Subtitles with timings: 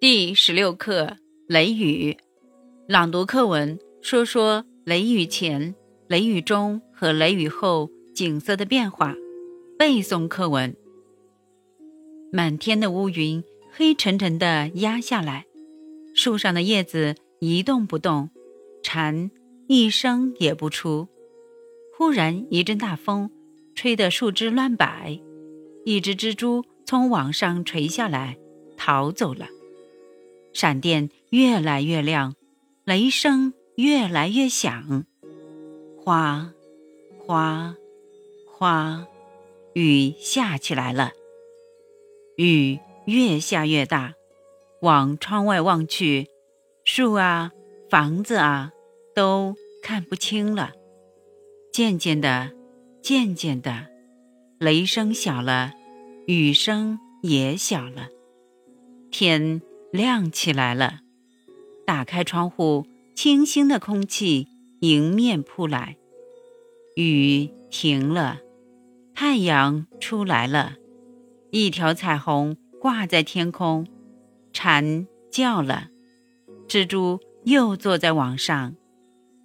[0.00, 2.16] 第十六课雷雨
[2.88, 5.74] 朗读课文，说说雷雨前、
[6.08, 9.14] 雷雨中和雷雨后景色的变化。
[9.78, 10.74] 背诵课文：
[12.32, 15.44] 满天的乌云黑沉沉的压下来，
[16.14, 18.30] 树上的叶子一动不动，
[18.82, 19.30] 蝉
[19.68, 21.08] 一声也不出。
[21.98, 23.30] 忽然一阵大风，
[23.74, 25.20] 吹得树枝乱摆，
[25.84, 28.38] 一只蜘蛛从网上垂下来，
[28.78, 29.46] 逃走了。
[30.52, 32.34] 闪电越来越亮，
[32.84, 35.04] 雷声越来越响，
[36.02, 36.52] 哗，
[37.26, 37.76] 哗，
[38.46, 39.06] 哗，
[39.74, 41.12] 雨下起来了。
[42.36, 44.14] 雨越下越大，
[44.82, 46.28] 往窗外望去，
[46.84, 47.52] 树啊，
[47.88, 48.72] 房子啊，
[49.14, 50.72] 都看不清了。
[51.72, 52.50] 渐渐的，
[53.02, 53.86] 渐渐的，
[54.58, 55.72] 雷声小了，
[56.26, 58.08] 雨声也小了，
[59.10, 59.62] 天。
[59.92, 61.00] 亮起来了，
[61.86, 64.46] 打开窗户，清新的空气
[64.80, 65.96] 迎面扑来。
[66.96, 68.38] 雨停了，
[69.14, 70.74] 太阳出来了，
[71.50, 73.86] 一条彩虹挂在天空。
[74.52, 75.88] 蝉叫了，
[76.68, 78.76] 蜘蛛又坐在网上。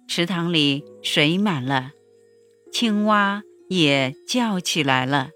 [0.08, 1.90] 池塘里水满了，
[2.72, 5.30] 青蛙也叫起来了。